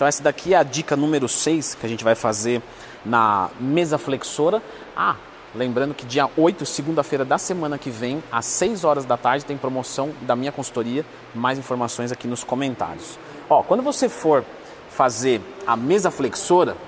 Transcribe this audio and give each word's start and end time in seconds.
Então 0.00 0.08
essa 0.08 0.22
daqui 0.22 0.54
é 0.54 0.56
a 0.56 0.62
dica 0.62 0.96
número 0.96 1.28
6 1.28 1.74
que 1.74 1.84
a 1.84 1.88
gente 1.88 2.02
vai 2.02 2.14
fazer 2.14 2.62
na 3.04 3.50
mesa 3.60 3.98
flexora. 3.98 4.62
Ah, 4.96 5.16
lembrando 5.54 5.92
que 5.92 6.06
dia 6.06 6.26
8, 6.38 6.64
segunda-feira 6.64 7.22
da 7.22 7.36
semana 7.36 7.76
que 7.76 7.90
vem, 7.90 8.22
às 8.32 8.46
6 8.46 8.82
horas 8.82 9.04
da 9.04 9.18
tarde, 9.18 9.44
tem 9.44 9.58
promoção 9.58 10.08
da 10.22 10.34
minha 10.34 10.50
consultoria. 10.50 11.04
Mais 11.34 11.58
informações 11.58 12.10
aqui 12.10 12.26
nos 12.26 12.42
comentários. 12.42 13.18
Ó, 13.46 13.62
quando 13.62 13.82
você 13.82 14.08
for 14.08 14.42
fazer 14.88 15.42
a 15.66 15.76
mesa 15.76 16.10
flexora, 16.10 16.78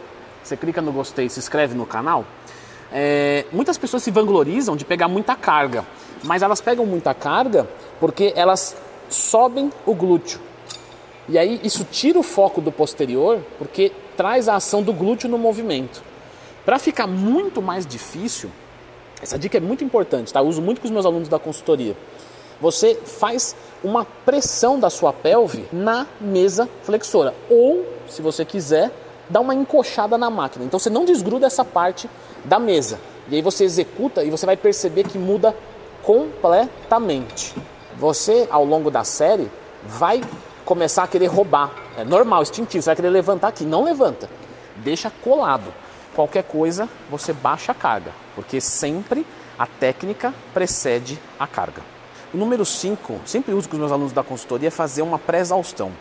você 0.42 0.56
clica 0.56 0.80
no 0.80 0.90
gostei, 0.90 1.28
se 1.28 1.38
inscreve 1.38 1.74
no 1.74 1.84
canal. 1.84 2.24
É, 2.90 3.44
muitas 3.52 3.76
pessoas 3.76 4.02
se 4.02 4.10
vanglorizam 4.10 4.74
de 4.74 4.86
pegar 4.86 5.08
muita 5.08 5.36
carga, 5.36 5.84
mas 6.24 6.40
elas 6.40 6.62
pegam 6.62 6.86
muita 6.86 7.12
carga 7.12 7.68
porque 8.00 8.32
elas 8.34 8.74
sobem 9.10 9.70
o 9.84 9.94
glúteo. 9.94 10.40
E 11.28 11.38
aí 11.38 11.60
isso 11.62 11.84
tira 11.90 12.18
o 12.18 12.22
foco 12.22 12.60
do 12.60 12.72
posterior, 12.72 13.40
porque 13.58 13.92
traz 14.16 14.48
a 14.48 14.56
ação 14.56 14.82
do 14.82 14.92
glúteo 14.92 15.28
no 15.28 15.38
movimento. 15.38 16.02
Para 16.64 16.78
ficar 16.78 17.06
muito 17.06 17.62
mais 17.62 17.86
difícil, 17.86 18.50
essa 19.20 19.38
dica 19.38 19.56
é 19.56 19.60
muito 19.60 19.84
importante, 19.84 20.32
tá? 20.32 20.40
Eu 20.40 20.46
uso 20.46 20.60
muito 20.60 20.80
com 20.80 20.86
os 20.86 20.90
meus 20.90 21.06
alunos 21.06 21.28
da 21.28 21.38
consultoria. 21.38 21.96
Você 22.60 22.94
faz 22.94 23.56
uma 23.82 24.04
pressão 24.04 24.78
da 24.78 24.90
sua 24.90 25.12
pelve 25.12 25.64
na 25.72 26.06
mesa 26.20 26.68
flexora, 26.82 27.34
ou, 27.50 27.86
se 28.08 28.22
você 28.22 28.44
quiser, 28.44 28.90
dá 29.28 29.40
uma 29.40 29.54
encoxada 29.54 30.18
na 30.18 30.30
máquina. 30.30 30.64
Então 30.64 30.78
você 30.78 30.90
não 30.90 31.04
desgruda 31.04 31.46
essa 31.46 31.64
parte 31.64 32.08
da 32.44 32.58
mesa. 32.58 33.00
E 33.28 33.36
aí 33.36 33.42
você 33.42 33.64
executa 33.64 34.22
e 34.22 34.30
você 34.30 34.44
vai 34.46 34.56
perceber 34.56 35.04
que 35.04 35.18
muda 35.18 35.54
completamente. 36.02 37.54
Você, 37.96 38.46
ao 38.50 38.64
longo 38.64 38.90
da 38.90 39.04
série, 39.04 39.50
vai 39.84 40.20
começar 40.64 41.04
a 41.04 41.06
querer 41.06 41.26
roubar. 41.26 41.72
É 41.96 42.04
normal, 42.04 42.42
instintivo, 42.42 42.82
você 42.82 42.90
vai 42.90 42.96
querer 42.96 43.10
levantar 43.10 43.48
aqui. 43.48 43.64
Não 43.64 43.84
levanta. 43.84 44.28
Deixa 44.76 45.10
colado. 45.10 45.72
Qualquer 46.14 46.44
coisa, 46.44 46.88
você 47.10 47.32
baixa 47.32 47.72
a 47.72 47.74
carga, 47.74 48.12
porque 48.34 48.60
sempre 48.60 49.26
a 49.58 49.66
técnica 49.66 50.34
precede 50.52 51.18
a 51.38 51.46
carga. 51.46 51.82
O 52.34 52.36
número 52.36 52.64
5, 52.64 53.20
sempre 53.24 53.54
uso 53.54 53.68
com 53.68 53.76
os 53.76 53.80
meus 53.80 53.92
alunos 53.92 54.12
da 54.12 54.22
consultoria, 54.22 54.68
é 54.68 54.70
fazer 54.70 55.02
uma 55.02 55.18
pré-exaustão. 55.18 55.92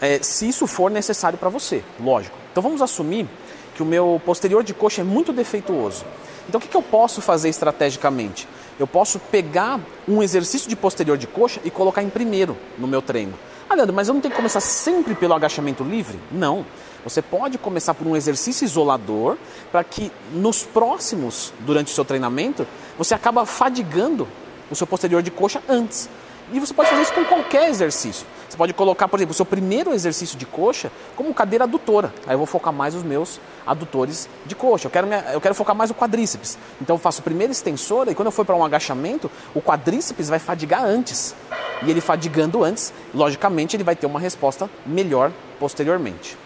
É, 0.00 0.22
se 0.22 0.48
isso 0.48 0.66
for 0.66 0.90
necessário 0.90 1.38
para 1.38 1.48
você, 1.48 1.82
lógico. 2.00 2.36
Então 2.52 2.62
vamos 2.62 2.80
assumir 2.80 3.28
que 3.74 3.82
o 3.82 3.86
meu 3.86 4.20
posterior 4.24 4.62
de 4.62 4.72
coxa 4.72 5.00
é 5.00 5.04
muito 5.04 5.32
defeituoso. 5.32 6.04
Então 6.48 6.58
o 6.58 6.62
que, 6.62 6.68
que 6.68 6.76
eu 6.76 6.82
posso 6.82 7.20
fazer 7.20 7.48
estrategicamente? 7.48 8.48
Eu 8.78 8.86
posso 8.86 9.18
pegar 9.18 9.80
um 10.06 10.22
exercício 10.22 10.68
de 10.68 10.76
posterior 10.76 11.18
de 11.18 11.26
coxa 11.26 11.60
e 11.64 11.70
colocar 11.70 12.02
em 12.02 12.08
primeiro 12.08 12.56
no 12.78 12.86
meu 12.86 13.02
treino. 13.02 13.34
Ah, 13.70 13.74
Leandro, 13.74 13.94
mas 13.94 14.08
eu 14.08 14.14
não 14.14 14.20
tenho 14.20 14.32
que 14.32 14.36
começar 14.36 14.60
sempre 14.60 15.14
pelo 15.14 15.34
agachamento 15.34 15.84
livre? 15.84 16.18
Não. 16.32 16.64
Você 17.04 17.20
pode 17.20 17.58
começar 17.58 17.92
por 17.92 18.06
um 18.06 18.16
exercício 18.16 18.64
isolador 18.64 19.36
para 19.70 19.84
que 19.84 20.10
nos 20.32 20.62
próximos, 20.64 21.52
durante 21.60 21.92
o 21.92 21.94
seu 21.94 22.04
treinamento, 22.04 22.66
você 22.96 23.14
acaba 23.14 23.44
fadigando 23.44 24.26
o 24.70 24.74
seu 24.74 24.86
posterior 24.86 25.22
de 25.22 25.30
coxa 25.30 25.62
antes. 25.68 26.08
E 26.50 26.58
você 26.58 26.72
pode 26.72 26.88
fazer 26.88 27.02
isso 27.02 27.12
com 27.12 27.24
qualquer 27.26 27.68
exercício. 27.68 28.26
Você 28.48 28.56
pode 28.56 28.72
colocar, 28.72 29.06
por 29.06 29.18
exemplo, 29.18 29.32
o 29.32 29.34
seu 29.34 29.44
primeiro 29.44 29.92
exercício 29.92 30.38
de 30.38 30.46
coxa 30.46 30.90
como 31.14 31.34
cadeira 31.34 31.64
adutora. 31.64 32.12
Aí 32.26 32.32
eu 32.32 32.38
vou 32.38 32.46
focar 32.46 32.72
mais 32.72 32.94
os 32.94 33.02
meus 33.02 33.38
adutores 33.66 34.30
de 34.46 34.54
coxa. 34.54 34.86
Eu 34.86 34.90
quero, 34.90 35.06
me, 35.06 35.16
eu 35.34 35.40
quero 35.42 35.54
focar 35.54 35.76
mais 35.76 35.90
o 35.90 35.94
quadríceps. 35.94 36.56
Então 36.80 36.96
eu 36.96 37.00
faço 37.00 37.22
primeiro 37.22 37.52
extensora 37.52 38.10
e 38.10 38.14
quando 38.14 38.26
eu 38.26 38.32
for 38.32 38.46
para 38.46 38.56
um 38.56 38.64
agachamento, 38.64 39.30
o 39.54 39.60
quadríceps 39.60 40.30
vai 40.30 40.38
fadigar 40.38 40.82
antes. 40.82 41.34
E 41.82 41.90
ele 41.90 42.00
fadigando 42.00 42.64
antes, 42.64 42.92
logicamente 43.14 43.76
ele 43.76 43.84
vai 43.84 43.94
ter 43.94 44.06
uma 44.06 44.20
resposta 44.20 44.68
melhor 44.84 45.30
posteriormente. 45.58 46.36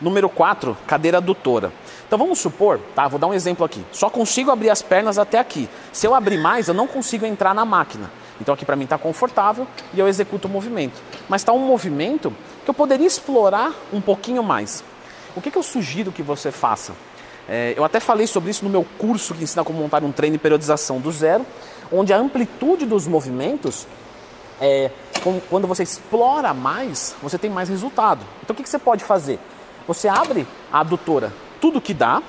Número 0.00 0.28
4, 0.28 0.76
cadeira 0.86 1.18
adutora. 1.18 1.72
Então 2.06 2.18
vamos 2.18 2.38
supor, 2.38 2.80
tá? 2.94 3.06
Vou 3.06 3.18
dar 3.18 3.28
um 3.28 3.34
exemplo 3.34 3.64
aqui. 3.64 3.84
Só 3.92 4.10
consigo 4.10 4.50
abrir 4.50 4.70
as 4.70 4.82
pernas 4.82 5.18
até 5.18 5.38
aqui. 5.38 5.68
Se 5.92 6.06
eu 6.06 6.14
abrir 6.14 6.38
mais, 6.38 6.68
eu 6.68 6.74
não 6.74 6.86
consigo 6.86 7.24
entrar 7.24 7.54
na 7.54 7.64
máquina. 7.64 8.10
Então 8.40 8.52
aqui 8.52 8.64
para 8.64 8.76
mim 8.76 8.84
está 8.84 8.98
confortável 8.98 9.66
e 9.92 10.00
eu 10.00 10.08
executo 10.08 10.48
o 10.48 10.50
movimento. 10.50 11.00
Mas 11.28 11.42
está 11.42 11.52
um 11.52 11.64
movimento 11.64 12.32
que 12.64 12.70
eu 12.70 12.74
poderia 12.74 13.06
explorar 13.06 13.72
um 13.92 14.00
pouquinho 14.00 14.42
mais. 14.42 14.82
O 15.36 15.40
que, 15.40 15.50
que 15.50 15.58
eu 15.58 15.62
sugiro 15.62 16.12
que 16.12 16.22
você 16.22 16.50
faça? 16.50 16.92
É, 17.48 17.74
eu 17.76 17.84
até 17.84 18.00
falei 18.00 18.26
sobre 18.26 18.50
isso 18.50 18.64
no 18.64 18.70
meu 18.70 18.84
curso 18.98 19.34
que 19.34 19.44
ensina 19.44 19.64
como 19.64 19.78
montar 19.78 20.02
um 20.02 20.10
treino 20.10 20.36
de 20.36 20.42
periodização 20.42 20.98
do 20.98 21.12
zero, 21.12 21.44
onde 21.92 22.12
a 22.12 22.16
amplitude 22.16 22.86
dos 22.86 23.06
movimentos, 23.06 23.86
é, 24.60 24.90
quando 25.48 25.66
você 25.66 25.82
explora 25.82 26.52
mais, 26.52 27.14
você 27.22 27.38
tem 27.38 27.50
mais 27.50 27.68
resultado. 27.68 28.24
Então 28.42 28.54
o 28.54 28.56
que, 28.56 28.62
que 28.62 28.68
você 28.68 28.78
pode 28.78 29.04
fazer? 29.04 29.38
Você 29.86 30.08
abre 30.08 30.46
a 30.72 30.80
adutora 30.80 31.32
tudo 31.60 31.80
que 31.80 31.94
dá, 31.94 32.22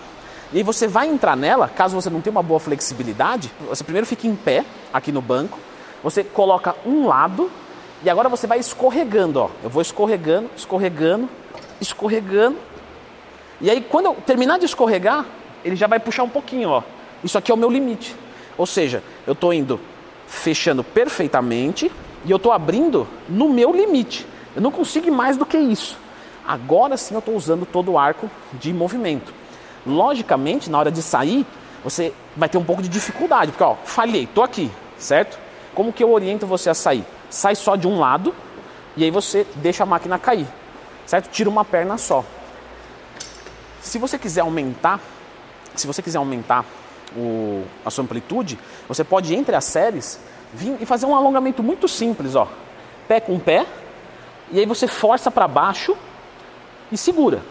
e 0.53 0.57
aí 0.57 0.63
você 0.63 0.87
vai 0.87 1.07
entrar 1.07 1.35
nela, 1.35 1.67
caso 1.67 1.95
você 1.95 2.09
não 2.09 2.21
tenha 2.21 2.31
uma 2.31 2.43
boa 2.43 2.59
flexibilidade, 2.59 3.51
você 3.67 3.83
primeiro 3.83 4.07
fica 4.07 4.27
em 4.27 4.35
pé 4.35 4.63
aqui 4.93 5.11
no 5.11 5.21
banco, 5.21 5.59
você 6.01 6.23
coloca 6.23 6.75
um 6.85 7.07
lado 7.07 7.51
e 8.03 8.09
agora 8.09 8.29
você 8.29 8.47
vai 8.47 8.59
escorregando, 8.59 9.39
ó. 9.39 9.49
Eu 9.63 9.69
vou 9.69 9.81
escorregando, 9.81 10.49
escorregando, 10.55 11.27
escorregando. 11.81 12.57
E 13.59 13.69
aí 13.69 13.81
quando 13.81 14.05
eu 14.05 14.15
terminar 14.15 14.59
de 14.59 14.65
escorregar, 14.65 15.25
ele 15.63 15.75
já 15.75 15.87
vai 15.87 15.99
puxar 15.99 16.23
um 16.23 16.29
pouquinho, 16.29 16.69
ó. 16.69 16.83
Isso 17.23 17.37
aqui 17.37 17.51
é 17.51 17.53
o 17.53 17.57
meu 17.57 17.69
limite. 17.69 18.15
Ou 18.57 18.65
seja, 18.65 19.03
eu 19.25 19.33
estou 19.33 19.53
indo 19.53 19.79
fechando 20.27 20.83
perfeitamente 20.83 21.91
e 22.25 22.31
eu 22.31 22.37
estou 22.37 22.51
abrindo 22.51 23.07
no 23.29 23.47
meu 23.47 23.71
limite. 23.71 24.27
Eu 24.55 24.61
não 24.61 24.71
consigo 24.71 25.07
ir 25.07 25.11
mais 25.11 25.37
do 25.37 25.45
que 25.45 25.57
isso. 25.57 25.97
Agora 26.45 26.97
sim 26.97 27.13
eu 27.13 27.19
estou 27.19 27.35
usando 27.35 27.65
todo 27.65 27.91
o 27.91 27.99
arco 27.99 28.29
de 28.53 28.73
movimento. 28.73 29.33
Logicamente, 29.85 30.69
na 30.69 30.79
hora 30.79 30.91
de 30.91 31.01
sair, 31.01 31.45
você 31.83 32.13
vai 32.35 32.49
ter 32.49 32.57
um 32.57 32.63
pouco 32.63 32.81
de 32.81 32.89
dificuldade, 32.89 33.51
porque 33.51 33.63
ó, 33.63 33.75
falhei, 33.83 34.23
estou 34.23 34.43
aqui, 34.43 34.71
certo? 34.97 35.37
Como 35.75 35.93
que 35.93 36.03
eu 36.03 36.11
oriento 36.11 36.47
você 36.47 36.69
a 36.69 36.73
sair? 36.73 37.05
Sai 37.29 37.53
só 37.53 37.75
de 37.75 37.87
um 37.87 37.99
lado 37.99 38.33
e 38.97 39.03
aí 39.03 39.11
você 39.11 39.45
deixa 39.57 39.83
a 39.83 39.85
máquina 39.85 40.17
cair, 40.17 40.47
certo? 41.05 41.29
Tira 41.29 41.49
uma 41.49 41.63
perna 41.63 41.97
só. 41.97 42.23
Se 43.81 43.99
você 43.99 44.17
quiser 44.17 44.41
aumentar, 44.41 44.99
se 45.75 45.85
você 45.85 46.01
quiser 46.01 46.17
aumentar 46.17 46.65
o, 47.15 47.63
a 47.85 47.91
sua 47.91 48.03
amplitude, 48.03 48.57
você 48.87 49.03
pode 49.03 49.35
entre 49.35 49.55
as 49.55 49.65
séries 49.65 50.19
vir 50.55 50.77
e 50.79 50.85
fazer 50.85 51.05
um 51.05 51.15
alongamento 51.15 51.61
muito 51.61 51.87
simples, 51.87 52.35
ó. 52.35 52.47
Pé 53.07 53.19
com 53.19 53.37
pé, 53.37 53.65
e 54.51 54.59
aí 54.59 54.65
você 54.65 54.87
força 54.87 55.29
para 55.29 55.47
baixo 55.47 55.95
e 56.91 56.97
segura. 56.97 57.41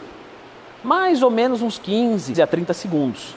Mais 0.82 1.22
ou 1.22 1.31
menos 1.31 1.62
uns 1.62 1.78
15 1.78 2.41
a 2.41 2.47
30 2.47 2.72
segundos. 2.75 3.37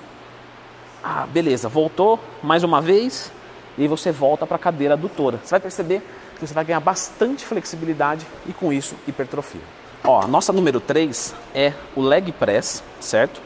Ah, 1.03 1.25
beleza, 1.27 1.69
voltou 1.69 2.19
mais 2.41 2.63
uma 2.63 2.81
vez 2.81 3.31
e 3.77 3.83
aí 3.83 3.87
você 3.87 4.11
volta 4.11 4.45
para 4.45 4.55
a 4.55 4.59
cadeira 4.59 4.95
adutora. 4.95 5.39
Você 5.43 5.51
vai 5.51 5.59
perceber 5.59 6.01
que 6.35 6.45
você 6.45 6.53
vai 6.53 6.65
ganhar 6.65 6.79
bastante 6.79 7.45
flexibilidade 7.45 8.25
e 8.47 8.53
com 8.53 8.73
isso 8.73 8.95
hipertrofia. 9.07 9.61
Ó, 10.03 10.21
a 10.21 10.27
nossa 10.27 10.51
número 10.53 10.79
3 10.79 11.35
é 11.53 11.73
o 11.95 12.01
leg 12.01 12.31
press, 12.31 12.83
certo? 12.99 13.41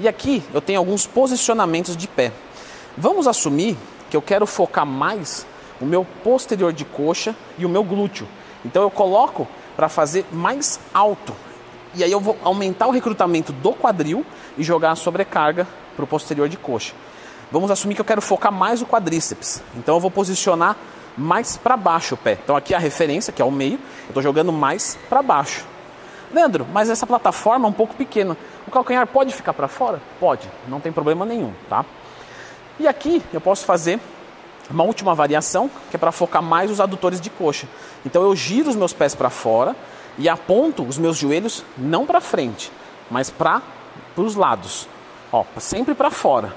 E 0.00 0.08
aqui 0.08 0.42
eu 0.52 0.60
tenho 0.60 0.78
alguns 0.78 1.06
posicionamentos 1.06 1.96
de 1.96 2.08
pé. 2.08 2.32
Vamos 2.96 3.26
assumir 3.26 3.76
que 4.10 4.16
eu 4.16 4.22
quero 4.22 4.46
focar 4.46 4.86
mais 4.86 5.46
o 5.82 5.86
meu 5.86 6.06
posterior 6.22 6.72
de 6.72 6.84
coxa 6.84 7.34
e 7.58 7.66
o 7.66 7.68
meu 7.68 7.82
glúteo. 7.82 8.28
Então 8.64 8.82
eu 8.82 8.90
coloco 8.90 9.48
para 9.76 9.88
fazer 9.88 10.24
mais 10.30 10.78
alto. 10.94 11.34
E 11.94 12.04
aí 12.04 12.12
eu 12.12 12.20
vou 12.20 12.38
aumentar 12.44 12.86
o 12.86 12.90
recrutamento 12.90 13.52
do 13.52 13.72
quadril 13.72 14.24
e 14.56 14.62
jogar 14.62 14.92
a 14.92 14.96
sobrecarga 14.96 15.66
para 15.96 16.04
o 16.04 16.06
posterior 16.06 16.48
de 16.48 16.56
coxa. 16.56 16.94
Vamos 17.50 17.70
assumir 17.70 17.96
que 17.96 18.00
eu 18.00 18.04
quero 18.04 18.22
focar 18.22 18.52
mais 18.52 18.80
o 18.80 18.86
quadríceps. 18.86 19.62
Então 19.76 19.96
eu 19.96 20.00
vou 20.00 20.10
posicionar 20.10 20.76
mais 21.18 21.56
para 21.56 21.76
baixo 21.76 22.14
o 22.14 22.18
pé. 22.18 22.38
Então 22.42 22.56
aqui 22.56 22.74
a 22.74 22.78
referência, 22.78 23.32
que 23.32 23.42
é 23.42 23.44
o 23.44 23.50
meio, 23.50 23.74
eu 23.74 24.08
estou 24.08 24.22
jogando 24.22 24.52
mais 24.52 24.96
para 25.08 25.20
baixo. 25.20 25.66
Leandro, 26.32 26.66
mas 26.72 26.88
essa 26.88 27.06
plataforma 27.06 27.66
é 27.66 27.68
um 27.68 27.74
pouco 27.74 27.94
pequena. 27.94 28.36
O 28.66 28.70
calcanhar 28.70 29.06
pode 29.06 29.34
ficar 29.34 29.52
para 29.52 29.68
fora? 29.68 30.00
Pode, 30.18 30.48
não 30.66 30.80
tem 30.80 30.92
problema 30.92 31.26
nenhum, 31.26 31.52
tá? 31.68 31.84
E 32.80 32.88
aqui 32.88 33.22
eu 33.34 33.40
posso 33.40 33.66
fazer 33.66 34.00
uma 34.70 34.84
última 34.84 35.14
variação, 35.14 35.70
que 35.90 35.96
é 35.96 35.98
para 35.98 36.12
focar 36.12 36.42
mais 36.42 36.70
os 36.70 36.80
adutores 36.80 37.20
de 37.20 37.30
coxa. 37.30 37.66
Então 38.04 38.22
eu 38.22 38.34
giro 38.34 38.70
os 38.70 38.76
meus 38.76 38.92
pés 38.92 39.14
para 39.14 39.30
fora 39.30 39.76
e 40.18 40.28
aponto 40.28 40.82
os 40.82 40.98
meus 40.98 41.16
joelhos 41.16 41.64
não 41.76 42.06
para 42.06 42.20
frente, 42.20 42.70
mas 43.10 43.30
para 43.30 43.62
os 44.16 44.34
lados. 44.34 44.88
Ó, 45.32 45.44
sempre 45.58 45.94
para 45.94 46.10
fora. 46.10 46.54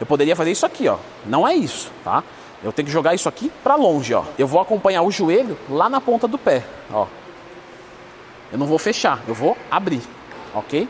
Eu 0.00 0.06
poderia 0.06 0.36
fazer 0.36 0.50
isso 0.50 0.66
aqui, 0.66 0.88
ó. 0.88 0.98
Não 1.24 1.46
é 1.46 1.54
isso, 1.54 1.90
tá? 2.04 2.22
Eu 2.62 2.72
tenho 2.72 2.86
que 2.86 2.92
jogar 2.92 3.14
isso 3.14 3.28
aqui 3.28 3.50
para 3.62 3.76
longe, 3.76 4.14
ó. 4.14 4.24
Eu 4.38 4.46
vou 4.46 4.60
acompanhar 4.60 5.02
o 5.02 5.10
joelho 5.10 5.58
lá 5.68 5.88
na 5.88 6.00
ponta 6.00 6.26
do 6.26 6.38
pé, 6.38 6.64
ó. 6.92 7.06
Eu 8.50 8.58
não 8.58 8.66
vou 8.66 8.78
fechar, 8.78 9.20
eu 9.26 9.34
vou 9.34 9.56
abrir, 9.70 10.02
ok? 10.54 10.88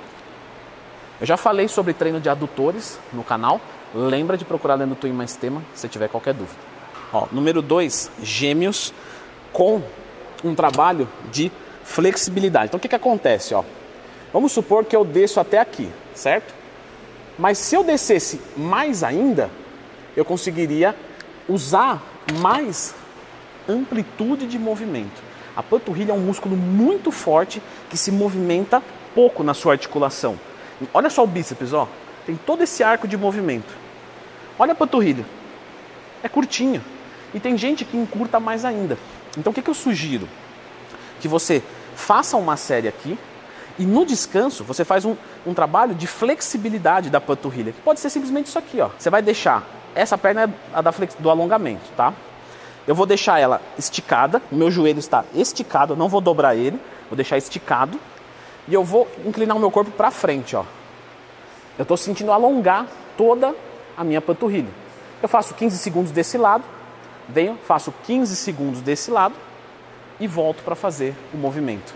Eu 1.20 1.26
já 1.26 1.36
falei 1.36 1.66
sobre 1.66 1.94
treino 1.94 2.20
de 2.20 2.28
adutores 2.28 2.98
no 3.12 3.24
canal. 3.24 3.60
Lembra 3.94 4.36
de 4.36 4.44
procurar 4.44 4.74
lendo 4.74 4.94
Twin 4.94 5.12
Mais 5.12 5.36
Tema 5.36 5.62
se 5.74 5.88
tiver 5.88 6.08
qualquer 6.08 6.34
dúvida. 6.34 6.58
Ó, 7.12 7.26
número 7.32 7.62
2, 7.62 8.10
gêmeos 8.22 8.92
com 9.52 9.82
um 10.44 10.54
trabalho 10.54 11.08
de 11.30 11.50
flexibilidade. 11.84 12.66
Então 12.66 12.78
o 12.78 12.80
que, 12.80 12.88
que 12.88 12.94
acontece? 12.94 13.54
Ó? 13.54 13.62
Vamos 14.32 14.52
supor 14.52 14.84
que 14.84 14.94
eu 14.94 15.04
desço 15.04 15.40
até 15.40 15.58
aqui, 15.58 15.88
certo? 16.14 16.54
Mas 17.38 17.58
se 17.58 17.74
eu 17.74 17.84
descesse 17.84 18.40
mais 18.56 19.02
ainda, 19.04 19.50
eu 20.16 20.24
conseguiria 20.24 20.94
usar 21.48 22.02
mais 22.40 22.94
amplitude 23.68 24.46
de 24.46 24.58
movimento. 24.58 25.22
A 25.56 25.62
panturrilha 25.62 26.12
é 26.12 26.14
um 26.14 26.20
músculo 26.20 26.56
muito 26.56 27.10
forte 27.10 27.62
que 27.88 27.96
se 27.96 28.10
movimenta 28.10 28.82
pouco 29.14 29.42
na 29.42 29.54
sua 29.54 29.72
articulação. 29.72 30.38
Olha 30.92 31.08
só 31.08 31.24
o 31.24 31.26
bíceps, 31.26 31.72
ó. 31.72 31.88
Tem 32.26 32.36
todo 32.36 32.62
esse 32.62 32.82
arco 32.82 33.06
de 33.06 33.16
movimento. 33.16 33.72
Olha 34.58 34.72
a 34.72 34.74
panturrilha. 34.74 35.24
É 36.22 36.28
curtinha. 36.28 36.82
E 37.32 37.40
tem 37.40 37.56
gente 37.56 37.84
que 37.84 37.96
encurta 37.96 38.40
mais 38.40 38.64
ainda. 38.64 38.98
Então 39.38 39.50
o 39.50 39.54
que, 39.54 39.62
que 39.62 39.70
eu 39.70 39.74
sugiro? 39.74 40.28
Que 41.20 41.28
você 41.28 41.62
faça 41.94 42.36
uma 42.36 42.56
série 42.56 42.88
aqui 42.88 43.18
e 43.78 43.84
no 43.84 44.04
descanso 44.04 44.64
você 44.64 44.84
faz 44.84 45.04
um, 45.04 45.14
um 45.46 45.54
trabalho 45.54 45.94
de 45.94 46.06
flexibilidade 46.06 47.10
da 47.10 47.20
panturrilha. 47.20 47.72
Que 47.72 47.80
pode 47.80 48.00
ser 48.00 48.10
simplesmente 48.10 48.46
isso 48.46 48.58
aqui, 48.58 48.80
ó. 48.80 48.90
Você 48.98 49.08
vai 49.08 49.22
deixar 49.22 49.62
essa 49.96 50.18
perna 50.18 50.44
é 50.44 50.48
a 50.74 50.82
da 50.82 50.92
flex, 50.92 51.16
do 51.18 51.30
alongamento, 51.30 51.90
tá? 51.96 52.12
Eu 52.86 52.94
vou 52.94 53.06
deixar 53.06 53.40
ela 53.40 53.60
esticada, 53.78 54.42
o 54.52 54.54
meu 54.54 54.70
joelho 54.70 54.98
está 54.98 55.24
esticado, 55.34 55.96
não 55.96 56.08
vou 56.08 56.20
dobrar 56.20 56.54
ele, 56.54 56.78
vou 57.08 57.16
deixar 57.16 57.38
esticado 57.38 57.98
e 58.68 58.74
eu 58.74 58.84
vou 58.84 59.08
inclinar 59.24 59.56
o 59.56 59.60
meu 59.60 59.70
corpo 59.70 59.90
para 59.90 60.10
frente, 60.10 60.54
ó. 60.54 60.64
Eu 61.78 61.82
estou 61.82 61.96
sentindo 61.96 62.32
alongar 62.32 62.86
toda 63.16 63.54
a 63.96 64.04
minha 64.04 64.20
panturrilha. 64.20 64.70
Eu 65.22 65.28
faço 65.28 65.54
15 65.54 65.78
segundos 65.78 66.10
desse 66.10 66.38
lado, 66.38 66.64
venho, 67.28 67.58
faço 67.66 67.92
15 68.04 68.34
segundos 68.36 68.80
desse 68.80 69.10
lado 69.10 69.34
e 70.20 70.26
volto 70.26 70.62
para 70.62 70.74
fazer 70.74 71.14
o 71.32 71.36
movimento. 71.36 71.94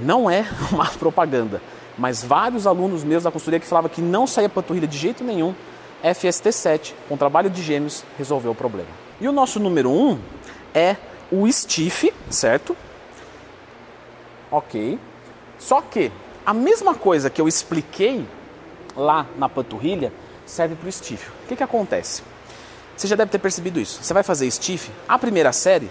Não 0.00 0.30
é 0.30 0.44
uma 0.70 0.86
propaganda, 0.86 1.60
mas 1.96 2.22
vários 2.22 2.66
alunos 2.66 3.04
meus 3.04 3.24
da 3.24 3.30
consultoria 3.30 3.60
que 3.60 3.66
falavam 3.66 3.90
que 3.90 4.00
não 4.00 4.26
saía 4.26 4.48
panturrilha 4.48 4.86
de 4.86 4.96
jeito 4.96 5.24
nenhum, 5.24 5.54
FST7, 6.04 6.94
com 7.08 7.16
trabalho 7.16 7.50
de 7.50 7.62
gêmeos, 7.62 8.04
resolveu 8.16 8.52
o 8.52 8.54
problema. 8.54 8.88
E 9.20 9.26
o 9.26 9.32
nosso 9.32 9.58
número 9.58 9.90
1 9.90 10.10
um 10.10 10.18
é 10.72 10.96
o 11.30 11.50
stiff, 11.50 12.12
certo? 12.30 12.76
Ok. 14.50 14.98
Só 15.58 15.80
que 15.80 16.12
a 16.48 16.54
mesma 16.54 16.94
coisa 16.94 17.28
que 17.28 17.42
eu 17.42 17.46
expliquei 17.46 18.26
lá 18.96 19.26
na 19.36 19.50
panturrilha 19.50 20.10
serve 20.46 20.76
para 20.76 20.88
o 20.88 20.90
stiff. 20.90 21.28
O 21.44 21.46
que, 21.46 21.54
que 21.54 21.62
acontece? 21.62 22.22
Você 22.96 23.06
já 23.06 23.14
deve 23.14 23.30
ter 23.30 23.38
percebido 23.38 23.78
isso. 23.78 24.02
Você 24.02 24.14
vai 24.14 24.22
fazer 24.22 24.50
stiff, 24.50 24.90
a 25.06 25.18
primeira 25.18 25.52
série, 25.52 25.90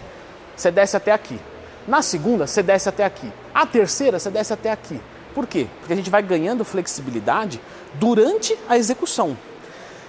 você 0.55 0.71
desce 0.71 0.97
até 0.97 1.11
aqui. 1.11 1.39
Na 1.87 2.01
segunda, 2.01 2.47
você 2.47 2.63
desce 2.63 2.89
até 2.89 3.05
aqui. 3.05 3.31
A 3.53 3.67
terceira, 3.67 4.17
você 4.17 4.31
desce 4.31 4.51
até 4.51 4.71
aqui. 4.71 4.99
Por 5.35 5.45
quê? 5.45 5.67
Porque 5.77 5.93
a 5.93 5.95
gente 5.95 6.09
vai 6.09 6.23
ganhando 6.23 6.65
flexibilidade 6.65 7.61
durante 7.93 8.57
a 8.67 8.79
execução. 8.79 9.37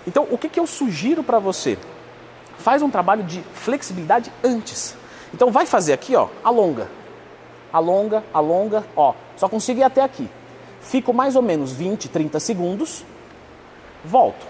Então, 0.06 0.27
o 0.31 0.39
que, 0.39 0.49
que 0.49 0.59
eu 0.59 0.67
sugiro 0.67 1.23
para 1.23 1.39
você? 1.39 1.77
Faz 2.56 2.81
um 2.81 2.89
trabalho 2.89 3.23
de 3.23 3.43
flexibilidade 3.53 4.33
antes. 4.43 4.97
Então, 5.35 5.51
vai 5.51 5.67
fazer 5.67 5.93
aqui, 5.93 6.17
ó, 6.17 6.29
alonga. 6.43 6.89
Alonga, 7.71 8.25
alonga, 8.33 8.83
ó. 8.97 9.12
Só 9.37 9.47
consigo 9.47 9.81
ir 9.81 9.85
até 9.85 10.01
aqui. 10.01 10.27
Fico 10.88 11.12
mais 11.12 11.37
ou 11.37 11.43
menos 11.43 11.70
20, 11.73 12.08
30 12.08 12.40
segundos. 12.40 13.05
Volto. 14.02 14.46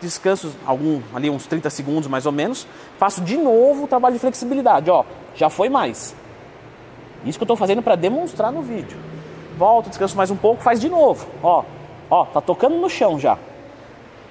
Descanso 0.00 0.54
algum, 0.66 1.02
ali 1.14 1.28
uns 1.28 1.46
30 1.46 1.68
segundos 1.68 2.08
mais 2.08 2.24
ou 2.24 2.32
menos. 2.32 2.66
Faço 2.98 3.20
de 3.20 3.36
novo 3.36 3.84
o 3.84 3.86
trabalho 3.86 4.14
de 4.14 4.20
flexibilidade, 4.20 4.90
ó. 4.90 5.04
Já 5.34 5.50
foi 5.50 5.68
mais. 5.68 6.16
Isso 7.26 7.38
que 7.38 7.42
eu 7.42 7.46
estou 7.46 7.56
fazendo 7.58 7.82
para 7.82 7.94
demonstrar 7.94 8.50
no 8.50 8.62
vídeo. 8.62 8.96
Volto, 9.58 9.90
descanso 9.90 10.16
mais 10.16 10.30
um 10.30 10.36
pouco, 10.36 10.62
faz 10.62 10.80
de 10.80 10.88
novo. 10.88 11.26
Ó, 11.42 11.62
ó, 12.10 12.24
tá 12.24 12.40
tocando 12.40 12.76
no 12.76 12.88
chão 12.88 13.20
já. 13.20 13.38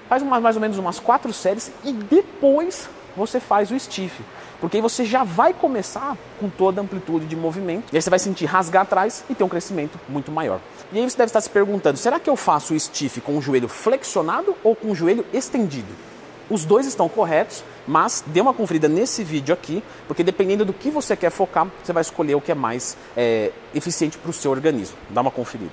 Faz 0.10 0.24
uma, 0.24 0.40
mais 0.40 0.56
ou 0.56 0.62
menos 0.64 0.80
umas 0.80 1.00
quatro 1.00 1.32
séries 1.32 1.72
e 1.84 1.94
depois 1.94 2.90
você 3.16 3.40
faz 3.40 3.72
o 3.72 3.80
stiff. 3.80 4.24
Porque 4.60 4.78
aí 4.78 4.82
você 4.82 5.04
já 5.04 5.24
vai 5.24 5.54
começar 5.54 6.18
com 6.40 6.50
toda 6.50 6.80
a 6.80 6.84
amplitude 6.84 7.26
de 7.26 7.36
movimento. 7.36 7.92
E 7.92 7.98
aí 7.98 8.02
você 8.02 8.10
vai 8.10 8.20
sentir 8.20 8.46
rasgar 8.46 8.84
atrás 8.84 9.24
e 9.30 9.36
ter 9.36 9.44
um 9.44 9.50
crescimento 9.50 10.00
muito 10.08 10.32
maior. 10.32 10.60
E 10.92 11.00
aí 11.00 11.10
você 11.10 11.18
deve 11.18 11.30
estar 11.30 11.42
se 11.42 11.50
perguntando: 11.50 11.98
será 11.98 12.20
que 12.20 12.30
eu 12.30 12.36
faço 12.36 12.74
o 12.74 12.80
stiff 12.80 13.20
com 13.22 13.38
o 13.38 13.42
joelho 13.42 13.68
flexionado 13.68 14.56
ou 14.64 14.76
com 14.76 14.92
o 14.92 14.96
joelho 14.96 15.26
estendido? 15.34 15.94
Os 16.50 16.66
dois 16.66 16.86
estão 16.86 17.10
corretos, 17.10 17.64
mas 17.88 18.24
dê 18.28 18.40
uma 18.40 18.54
conferida 18.54 18.88
nesse 18.88 19.24
vídeo 19.24 19.54
aqui, 19.54 19.84
porque 20.08 20.24
dependendo 20.24 20.64
do 20.64 20.74
que 20.74 20.90
você 20.90 21.16
quer 21.16 21.30
focar, 21.30 21.68
você 21.84 21.92
vai 21.92 22.02
escolher 22.02 22.36
o 22.36 22.42
que 22.42 22.52
é 22.52 22.56
mais 22.56 22.98
é, 23.18 23.52
eficiente 23.74 24.18
para 24.18 24.30
o 24.30 24.34
seu 24.34 24.52
organismo. 24.52 24.98
Dá 25.10 25.22
uma 25.22 25.32
conferida. 25.32 25.72